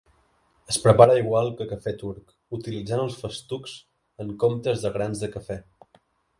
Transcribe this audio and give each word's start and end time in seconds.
Es 0.71 0.77
prepara 0.85 1.17
igual 1.19 1.49
que 1.59 1.67
cafè 1.73 1.93
turc, 1.99 2.33
utilitzant 2.59 3.03
els 3.05 3.21
festucs 3.27 3.77
en 4.25 4.35
comptes 4.47 4.89
de 4.89 4.97
grans 4.99 5.25
de 5.27 5.35
cafè. 5.39 5.63